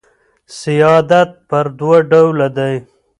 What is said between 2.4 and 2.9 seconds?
دئ.